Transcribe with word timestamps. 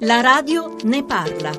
La 0.00 0.20
radio 0.20 0.76
ne 0.82 1.04
parla. 1.04 1.52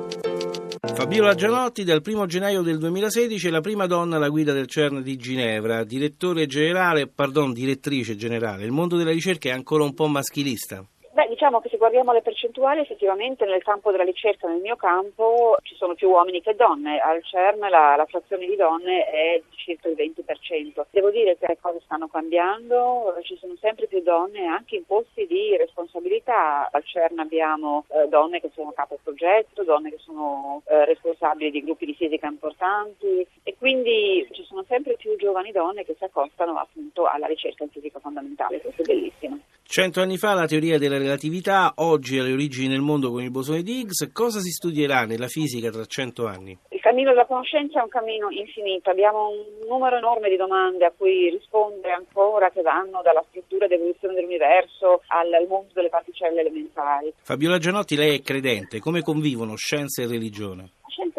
Fabiola 0.93 1.33
Gianotti 1.33 1.83
dal 1.83 2.03
1 2.05 2.27
gennaio 2.27 2.61
del 2.61 2.77
2016 2.77 3.47
è 3.47 3.49
la 3.49 3.61
prima 3.61 3.87
donna 3.87 4.17
alla 4.17 4.29
guida 4.29 4.53
del 4.53 4.67
CERN 4.67 5.01
di 5.01 5.17
Ginevra, 5.17 5.83
direttore 5.83 6.45
generale, 6.45 7.07
pardon, 7.07 7.51
direttrice 7.51 8.15
generale. 8.15 8.63
Il 8.63 8.71
mondo 8.71 8.95
della 8.95 9.09
ricerca 9.09 9.49
è 9.49 9.53
ancora 9.53 9.83
un 9.83 9.95
po' 9.95 10.05
maschilista. 10.05 10.85
Beh, 11.17 11.29
diciamo 11.29 11.61
che 11.61 11.69
se 11.69 11.77
guardiamo 11.77 12.13
le 12.13 12.21
percentuali, 12.21 12.81
effettivamente 12.81 13.43
nel 13.43 13.63
campo 13.63 13.89
della 13.89 14.03
ricerca, 14.03 14.47
nel 14.47 14.61
mio 14.61 14.75
campo, 14.75 15.57
ci 15.63 15.73
sono 15.73 15.95
più 15.95 16.09
uomini 16.09 16.43
che 16.43 16.53
donne. 16.53 16.99
Al 16.99 17.23
CERN 17.23 17.57
la, 17.57 17.95
la 17.95 18.05
frazione 18.05 18.45
di 18.45 18.55
donne 18.55 19.03
è 19.09 19.41
circa 19.55 19.89
il 19.89 19.95
20%. 19.95 20.85
Devo 20.91 21.09
dire 21.09 21.35
che 21.39 21.47
le 21.47 21.57
cose 21.59 21.79
stanno 21.85 22.07
cambiando, 22.07 23.17
ci 23.23 23.35
sono 23.37 23.55
sempre 23.59 23.87
più 23.87 24.03
donne 24.03 24.45
anche 24.45 24.75
in 24.75 24.85
posti 24.85 25.25
di 25.25 25.57
responsabilità. 25.57 26.69
Al 26.71 26.83
CERN 26.83 27.17
abbiamo 27.17 27.85
eh, 27.87 28.07
donne 28.09 28.39
che 28.39 28.51
sono 28.53 28.71
capo 28.73 28.99
progetto, 29.01 29.63
donne 29.63 29.89
che 29.89 29.97
sono 29.97 30.61
eh, 30.67 30.85
responsabili 30.85 31.49
di 31.49 31.63
gruppi 31.63 31.87
di 31.87 31.95
fisica 31.95 32.27
importanti 32.27 33.25
e 33.41 33.55
quindi 33.57 34.27
ci 34.33 34.43
sono 34.43 34.63
sempre 34.67 34.93
più 34.97 35.15
giovani 35.15 35.51
donne 35.51 35.83
che 35.83 35.95
si 35.97 36.03
accostano 36.03 36.59
appunto 36.59 37.07
alla 37.07 37.25
ricerca 37.25 37.63
in 37.63 37.71
fisica 37.71 37.97
fondamentale. 37.97 38.61
Questo 38.61 38.83
è 38.83 38.85
bellissimo. 38.85 39.39
Cento 39.69 39.99
anni 39.99 40.17
fa 40.17 40.33
la 40.33 40.47
teoria 40.47 40.77
della 40.79 40.97
relatività, 40.97 41.73
oggi 41.75 42.17
alle 42.17 42.31
origini 42.31 42.69
nel 42.69 42.79
mondo 42.79 43.11
con 43.11 43.21
il 43.21 43.29
bosone 43.29 43.63
di 43.63 43.81
Higgs. 43.81 44.09
Cosa 44.13 44.39
si 44.39 44.49
studierà 44.49 45.05
nella 45.05 45.27
fisica 45.27 45.69
tra 45.69 45.83
cento 45.85 46.25
anni? 46.25 46.57
Il 46.69 46.79
cammino 46.79 47.09
della 47.09 47.25
conoscenza 47.25 47.81
è 47.81 47.83
un 47.83 47.89
cammino 47.89 48.29
infinito, 48.29 48.89
abbiamo 48.89 49.27
un 49.27 49.67
numero 49.67 49.97
enorme 49.97 50.29
di 50.29 50.37
domande 50.37 50.85
a 50.85 50.93
cui 50.95 51.29
rispondere 51.29 51.91
ancora 51.91 52.49
che 52.49 52.61
vanno 52.61 53.01
dalla 53.03 53.23
struttura 53.27 53.65
ed 53.65 53.73
evoluzione 53.73 54.13
dell'universo 54.13 55.01
al, 55.07 55.33
al 55.33 55.47
mondo 55.47 55.73
delle 55.73 55.89
particelle 55.89 56.39
elementari. 56.39 57.13
Fabiola 57.21 57.57
Gianotti, 57.57 57.97
lei 57.97 58.17
è 58.17 58.21
credente, 58.21 58.79
come 58.79 59.01
convivono 59.01 59.55
scienza 59.57 60.01
e 60.01 60.07
religione? 60.07 60.71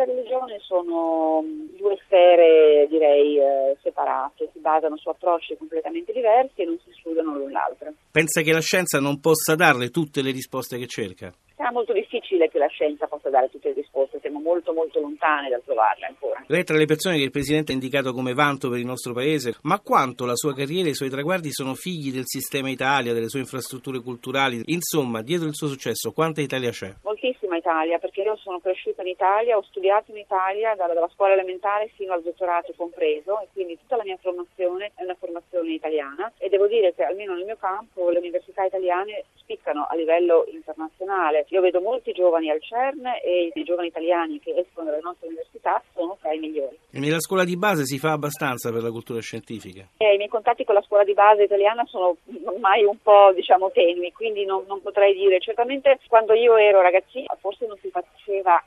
Religione 0.04 0.58
sono 0.60 1.42
due 1.76 1.98
sfere, 2.04 2.86
direi, 2.88 3.38
eh, 3.38 3.76
separate, 3.82 4.50
si 4.52 4.58
basano 4.58 4.96
su 4.96 5.08
approcci 5.08 5.56
completamente 5.56 6.12
diversi 6.12 6.62
e 6.62 6.64
non 6.64 6.78
si 6.84 6.90
escludono 6.90 7.36
l'un 7.36 7.50
l'altro. 7.50 7.92
Pensa 8.10 8.42
che 8.42 8.52
la 8.52 8.60
scienza 8.60 9.00
non 9.00 9.20
possa 9.20 9.54
darle 9.54 9.90
tutte 9.90 10.22
le 10.22 10.30
risposte 10.30 10.78
che 10.78 10.86
cerca? 10.86 11.32
Sarà 11.68 11.80
molto 11.80 11.92
difficile 11.92 12.48
che 12.48 12.56
la 12.56 12.66
scienza 12.68 13.06
possa 13.08 13.28
dare 13.28 13.50
tutte 13.50 13.68
le 13.68 13.74
risposte, 13.74 14.20
siamo 14.20 14.40
molto 14.40 14.72
molto 14.72 15.00
lontani 15.00 15.50
dal 15.50 15.62
trovarle 15.62 16.06
ancora. 16.06 16.42
Lei 16.46 16.62
è 16.62 16.64
tra 16.64 16.78
le 16.78 16.86
persone 16.86 17.18
che 17.18 17.24
il 17.24 17.30
Presidente 17.30 17.72
ha 17.72 17.74
indicato 17.74 18.14
come 18.14 18.32
vanto 18.32 18.70
per 18.70 18.78
il 18.78 18.86
nostro 18.86 19.12
Paese, 19.12 19.54
ma 19.64 19.78
quanto 19.78 20.24
la 20.24 20.34
sua 20.34 20.54
carriera 20.54 20.88
e 20.88 20.92
i 20.92 20.94
suoi 20.94 21.10
traguardi 21.10 21.50
sono 21.52 21.74
figli 21.74 22.10
del 22.10 22.24
sistema 22.24 22.70
Italia, 22.70 23.12
delle 23.12 23.28
sue 23.28 23.40
infrastrutture 23.40 24.00
culturali? 24.00 24.62
Insomma, 24.66 25.20
dietro 25.20 25.46
il 25.46 25.54
suo 25.54 25.66
successo, 25.68 26.12
quanta 26.12 26.40
Italia 26.40 26.70
c'è? 26.70 26.94
Moltissima 27.02 27.58
Italia, 27.58 27.98
perché 27.98 28.22
io 28.22 28.36
sono 28.36 28.60
cresciuta 28.60 29.02
in 29.02 29.08
Italia, 29.08 29.58
ho 29.58 29.62
studiato 29.62 30.10
in 30.10 30.16
Italia 30.16 30.74
dalla, 30.74 30.94
dalla 30.94 31.10
scuola 31.12 31.34
elementare 31.34 31.88
fino 31.96 32.14
al 32.14 32.22
dottorato 32.22 32.72
compreso 32.76 33.40
e 33.40 33.48
quindi 33.52 33.76
tutta 33.78 33.96
la 33.96 34.04
mia 34.04 34.16
formazione 34.16 34.92
è 34.94 35.02
una 35.02 35.16
formazione 35.18 35.72
italiana 35.74 36.32
e 36.38 36.48
devo 36.48 36.66
dire 36.66 36.94
che 36.94 37.02
almeno 37.02 37.34
nel 37.34 37.44
mio 37.44 37.58
campo 37.58 38.08
le 38.08 38.20
università 38.20 38.64
italiane 38.64 39.24
spiccano 39.34 39.86
a 39.88 39.94
livello 39.94 40.46
internazionale. 40.50 41.46
Io 41.48 41.57
vedo 41.60 41.80
molti 41.80 42.12
giovani 42.12 42.50
al 42.50 42.62
CERN 42.62 43.06
e 43.22 43.50
i 43.54 43.64
giovani 43.64 43.88
italiani 43.88 44.38
che 44.40 44.54
escono 44.56 44.90
dalle 44.90 45.02
nostre 45.02 45.28
università 45.28 45.82
sono 45.94 46.16
tra 46.20 46.32
i 46.32 46.38
migliori. 46.38 46.76
E 46.90 46.98
nella 46.98 47.20
scuola 47.20 47.44
di 47.44 47.56
base 47.56 47.84
si 47.84 47.98
fa 47.98 48.12
abbastanza 48.12 48.72
per 48.72 48.82
la 48.82 48.90
cultura 48.90 49.20
scientifica? 49.20 49.86
Eh, 49.98 50.14
I 50.14 50.16
miei 50.16 50.28
contatti 50.28 50.64
con 50.64 50.74
la 50.74 50.82
scuola 50.82 51.04
di 51.04 51.14
base 51.14 51.44
italiana 51.44 51.84
sono 51.86 52.16
ormai 52.44 52.84
un 52.84 52.98
po' 53.02 53.32
diciamo 53.34 53.70
tenui, 53.70 54.12
quindi 54.12 54.44
non, 54.44 54.64
non 54.66 54.82
potrei 54.82 55.14
dire. 55.14 55.40
Certamente 55.40 55.98
quando 56.08 56.34
io 56.34 56.56
ero 56.56 56.80
ragazzina 56.80 57.36
forse 57.40 57.66
non 57.66 57.76
si 57.80 57.90
faceva 57.90 58.17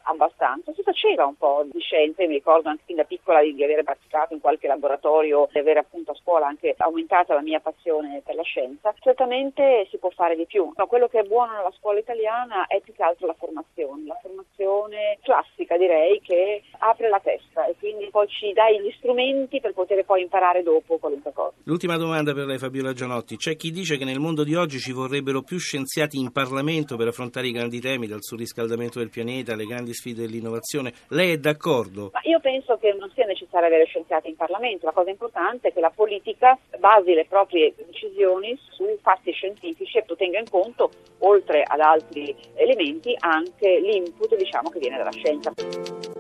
abbastanza, 0.03 0.73
si 0.73 0.83
faceva 0.83 1.25
un 1.25 1.35
po' 1.35 1.65
di 1.71 1.79
scienze, 1.79 2.27
mi 2.27 2.35
ricordo 2.35 2.69
anche 2.69 2.83
fin 2.85 2.95
da 2.95 3.03
piccola 3.03 3.41
di, 3.41 3.53
di 3.53 3.63
avere 3.63 3.83
partecipato 3.83 4.33
in 4.33 4.39
qualche 4.39 4.67
laboratorio, 4.67 5.47
di 5.51 5.59
avere 5.59 5.79
appunto 5.79 6.11
a 6.11 6.16
scuola 6.16 6.47
anche 6.47 6.73
aumentato 6.78 7.33
la 7.33 7.41
mia 7.41 7.59
passione 7.59 8.22
per 8.25 8.35
la 8.35 8.44
scienza. 8.44 8.94
Certamente 9.00 9.88
si 9.89 9.97
può 9.97 10.09
fare 10.09 10.35
di 10.35 10.45
più. 10.45 10.72
No, 10.75 10.88
quello 10.88 11.07
che 11.07 11.19
è 11.19 11.23
buono 11.23 11.53
nella 11.53 11.73
scuola 11.78 12.00
italiana 12.00 12.67
è 12.67 12.79
più 12.81 12.94
che 12.94 13.03
altro 13.03 13.28
la 13.28 13.35
formazione, 13.38 14.06
la 14.06 14.19
formazione 14.22 15.17
classica 15.22 15.78
direi 15.78 16.19
che 16.22 16.63
apre 16.79 17.09
la 17.09 17.19
testa 17.19 17.66
e 17.66 17.75
quindi 17.79 18.09
poi 18.09 18.27
ci 18.27 18.51
dà 18.53 18.69
gli 18.69 18.91
strumenti 18.97 19.59
per 19.59 19.73
poter 19.73 20.03
poi 20.06 20.22
imparare 20.22 20.63
dopo 20.63 20.97
qualunque 20.97 21.31
cosa. 21.33 21.53
L'ultima 21.63 21.97
domanda 21.97 22.33
per 22.33 22.45
lei 22.45 22.57
Fabiola 22.57 22.94
Gianotti, 22.94 23.38
c'è 23.38 23.56
chi 23.56 23.72
dice 23.72 23.97
che 23.97 24.06
nel 24.06 24.19
mondo 24.19 24.44
di 24.44 24.56
oggi 24.56 24.79
ci 24.79 24.91
vorrebbero 24.91 25.41
più 25.41 25.57
scienziati 25.57 26.17
in 26.17 26.31
Parlamento 26.31 26.95
per 26.95 27.07
affrontare 27.07 27.47
i 27.47 27.51
grandi 27.51 27.79
temi 27.79 28.07
dal 28.07 28.22
surriscaldamento 28.22 29.00
del 29.00 29.09
pianeta 29.09 29.53
alle 29.53 29.66
grandi 29.71 29.93
sfide 29.93 30.21
dell'innovazione, 30.21 30.93
lei 31.09 31.33
è 31.33 31.37
d'accordo? 31.37 32.11
Ma 32.13 32.19
io 32.23 32.39
penso 32.39 32.77
che 32.77 32.93
non 32.97 33.09
sia 33.13 33.25
necessario 33.25 33.67
avere 33.67 33.85
scienziati 33.85 34.29
in 34.29 34.35
Parlamento, 34.35 34.85
la 34.85 34.91
cosa 34.91 35.09
importante 35.09 35.69
è 35.69 35.73
che 35.73 35.79
la 35.79 35.91
politica 35.93 36.57
basi 36.79 37.13
le 37.13 37.25
proprie 37.25 37.73
decisioni 37.75 38.57
su 38.69 38.85
fatti 39.01 39.31
scientifici 39.31 39.97
e 39.97 40.05
tenga 40.17 40.39
in 40.39 40.49
conto, 40.49 40.91
oltre 41.19 41.63
ad 41.63 41.79
altri 41.79 42.35
elementi, 42.55 43.15
anche 43.19 43.79
l'input 43.79 44.35
diciamo, 44.35 44.69
che 44.69 44.79
viene 44.79 44.97
dalla 44.97 45.11
scienza. 45.11 46.10